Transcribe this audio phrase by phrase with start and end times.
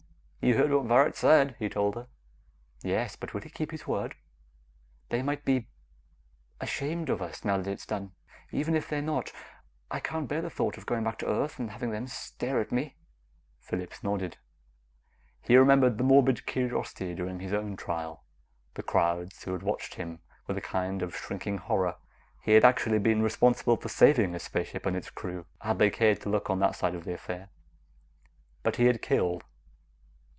[0.43, 2.07] "You heard what Varret said," he told her.
[2.81, 4.15] "Yes, but will he keep his word?
[5.09, 5.67] They might be...
[6.59, 8.13] ashamed of us, now that it's done.
[8.51, 9.31] Even if they're not,
[9.91, 12.71] I can't bear the thought of going back to Earth and having them stare at
[12.71, 12.95] me!"
[13.59, 14.37] Phillips nodded.
[15.43, 18.23] He remembered the morbid curiosity during his own trial,
[18.73, 21.95] the crowds who had watched him with a kind of shrinking horror and
[22.43, 26.19] he had actually been responsible for saving a spaceship and its crew, had they cared
[26.21, 27.49] to look on that side of the affair.
[28.63, 29.43] But he had killed.